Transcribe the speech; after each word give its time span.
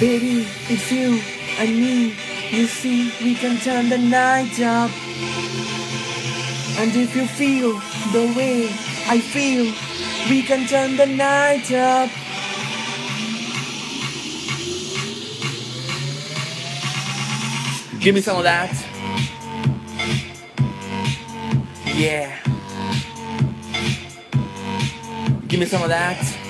Baby, 0.00 0.46
it's 0.68 0.90
you 0.90 1.20
and 1.58 1.70
me. 1.76 2.16
You 2.50 2.66
see, 2.66 3.12
we 3.22 3.34
can 3.36 3.58
turn 3.58 3.88
the 3.88 3.98
night 3.98 4.60
up. 4.60 4.90
And 6.78 6.90
if 6.96 7.14
you 7.14 7.26
feel 7.26 7.72
the 8.12 8.32
way 8.36 8.66
I 9.06 9.20
feel, 9.20 9.72
we 10.28 10.42
can 10.42 10.66
turn 10.66 10.96
the 10.96 11.06
night 11.06 11.70
up. 11.72 12.10
Give 18.00 18.14
me 18.14 18.20
some 18.20 18.36
of 18.36 18.42
that. 18.42 18.74
Yeah. 21.94 22.36
Give 25.46 25.60
me 25.60 25.66
some 25.66 25.82
of 25.82 25.88
that. 25.88 26.43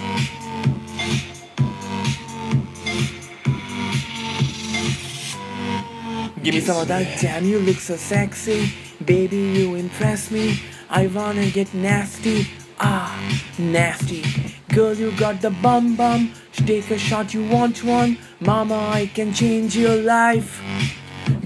Give 6.45 6.53
me 6.57 6.61
some 6.61 6.77
of 6.77 6.89
that. 6.89 7.21
Damn, 7.23 7.47
you 7.47 7.59
look 7.59 7.79
so 7.79 7.97
sexy. 7.97 8.71
Baby, 9.03 9.39
you 9.39 9.77
impress 9.77 10.31
me. 10.31 10.61
I 10.91 11.07
wanna 11.07 11.49
get 11.49 11.73
nasty. 11.73 12.47
Ah, 12.79 13.19
nasty. 13.59 14.23
Girl, 14.69 14.93
you 14.93 15.11
got 15.13 15.41
the 15.41 15.49
bum 15.49 15.97
bum. 15.97 16.35
Take 16.53 16.91
a 16.91 16.99
shot, 16.99 17.33
you 17.33 17.49
want 17.49 17.83
one. 17.83 18.19
Mama, 18.41 18.91
I 18.93 19.07
can 19.07 19.33
change 19.33 19.75
your 19.75 19.97
life. 19.97 20.61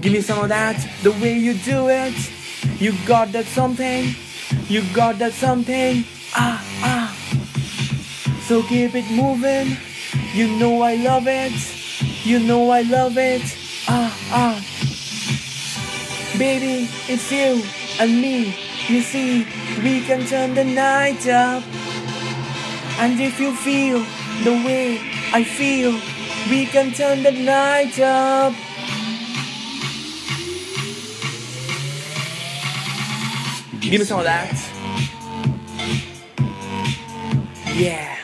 Give 0.01 0.11
me 0.11 0.19
some 0.19 0.39
of 0.39 0.49
that. 0.49 0.75
The 1.01 1.11
way 1.11 1.37
you 1.37 1.53
do 1.53 1.87
it. 1.87 2.17
You 2.81 2.91
got 3.07 3.31
that 3.31 3.45
something. 3.45 4.13
You 4.67 4.83
got 4.93 5.17
that 5.19 5.31
something. 5.31 6.03
Ah, 6.35 6.61
ah. 6.83 7.15
So 8.47 8.63
keep 8.63 8.95
it 8.95 9.09
moving. 9.11 9.77
You 10.33 10.49
know 10.59 10.81
I 10.81 10.95
love 10.95 11.23
it. 11.25 11.55
You 12.25 12.39
know 12.39 12.69
I 12.69 12.81
love 12.81 13.17
it. 13.17 13.43
Ah, 13.87 14.13
ah. 14.33 14.78
Baby, 16.39 16.87
it's 17.09 17.29
you 17.33 17.61
and 17.99 18.21
me. 18.21 18.55
You 18.87 19.01
see, 19.01 19.45
we 19.83 19.99
can 19.99 20.25
turn 20.25 20.53
the 20.53 20.63
night 20.63 21.27
up. 21.27 21.61
And 22.97 23.19
if 23.19 23.41
you 23.41 23.53
feel 23.53 23.99
the 24.45 24.53
way 24.65 25.01
I 25.33 25.43
feel, 25.43 25.91
we 26.49 26.65
can 26.65 26.93
turn 26.93 27.23
the 27.23 27.33
night 27.33 27.99
up. 27.99 28.53
Give 33.81 33.99
me 33.99 34.05
some 34.05 34.19
of 34.19 34.25
that. 34.25 34.55
Yeah. 37.75 38.15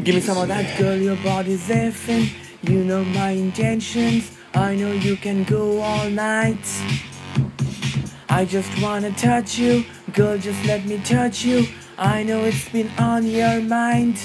Give 0.00 0.14
me 0.14 0.20
some 0.20 0.38
of 0.38 0.46
that, 0.46 0.78
girl. 0.78 0.96
Your 0.96 1.16
body's 1.16 1.68
effing. 1.68 2.30
You 2.62 2.84
know 2.84 3.02
my 3.02 3.30
intentions. 3.30 4.37
I 4.54 4.74
know 4.74 4.92
you 4.92 5.16
can 5.16 5.44
go 5.44 5.80
all 5.80 6.08
night. 6.10 6.66
I 8.28 8.44
just 8.44 8.70
wanna 8.82 9.10
touch 9.12 9.58
you, 9.58 9.84
girl. 10.12 10.38
Just 10.38 10.64
let 10.64 10.84
me 10.84 10.98
touch 11.04 11.44
you. 11.44 11.66
I 11.98 12.22
know 12.22 12.44
it's 12.44 12.68
been 12.68 12.90
on 12.98 13.26
your 13.26 13.60
mind. 13.60 14.16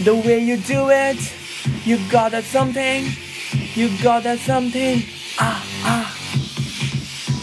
The 0.00 0.14
way 0.14 0.38
you 0.38 0.56
do 0.58 0.90
it, 0.90 1.18
you 1.84 1.98
got 2.10 2.32
that 2.32 2.44
something. 2.44 3.06
You 3.74 3.90
got 4.02 4.24
that 4.24 4.38
something. 4.38 5.02
Ah, 5.38 5.64
ah. 5.82 6.16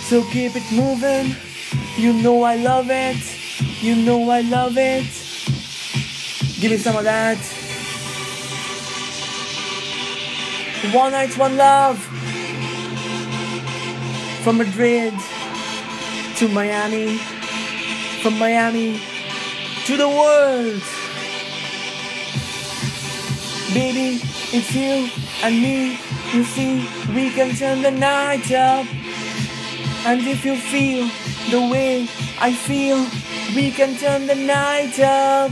So 0.10 0.24
keep 0.32 0.56
it 0.56 0.72
moving. 0.72 1.36
You 1.98 2.14
know 2.14 2.44
I 2.44 2.56
love 2.56 2.90
it. 2.90 3.22
You 3.82 3.96
know 3.96 4.30
I 4.30 4.42
love 4.42 4.78
it. 4.78 5.06
Give 6.60 6.72
me 6.72 6.78
some 6.78 6.96
of 6.96 7.04
that. 7.04 7.63
One 10.92 11.14
night, 11.14 11.38
one 11.38 11.56
love. 11.56 11.98
From 14.44 14.58
Madrid 14.58 15.14
to 16.36 16.48
Miami. 16.50 17.18
From 18.22 18.38
Miami 18.38 19.00
to 19.86 19.98
the 19.98 20.10
world. 20.10 20.84
Baby, 23.74 24.20
it's 24.52 24.76
you 24.76 25.10
and 25.42 25.56
me. 25.56 25.98
You 26.34 26.44
see, 26.44 26.88
we 27.16 27.32
can 27.32 27.56
turn 27.56 27.82
the 27.82 27.92
night 27.92 28.52
up. 28.52 28.86
And 30.06 30.22
if 30.28 30.44
you 30.44 30.58
feel 30.58 31.10
the 31.50 31.72
way 31.72 32.10
I 32.40 32.52
feel, 32.54 32.98
we 33.56 33.72
can 33.72 33.96
turn 33.96 34.28
the 34.28 34.36
night 34.36 35.00
up. 35.00 35.52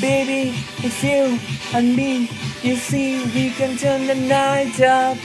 Baby, 0.00 0.54
it's 0.84 1.02
you 1.02 1.55
and 1.76 1.94
me. 1.94 2.30
You 2.62 2.74
see, 2.74 3.22
we 3.34 3.50
can 3.50 3.76
turn 3.76 4.06
the 4.06 4.14
night 4.14 4.80
up. 4.80 5.18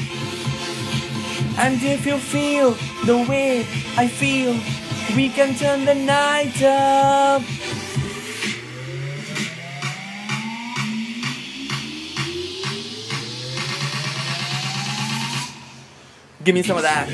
And 1.57 1.81
if 1.81 2.05
you 2.05 2.17
feel 2.17 2.71
the 3.05 3.25
way 3.29 3.61
I 3.95 4.07
feel, 4.07 4.53
we 5.15 5.29
can 5.29 5.55
turn 5.55 5.85
the 5.85 5.95
night 5.95 6.61
up. 6.61 7.41
Give 16.43 16.55
me 16.55 16.63
some 16.63 16.75
of 16.75 16.83
that. 16.83 17.07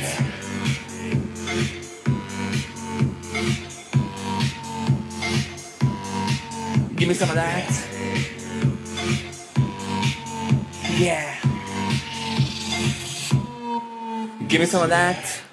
Give 6.96 7.08
me 7.08 7.14
some 7.14 7.30
of 7.30 7.36
that. 7.36 7.97
Yeah. 10.98 11.36
Give 14.48 14.62
me 14.62 14.66
some 14.66 14.82
of 14.82 14.90
that. 14.90 15.47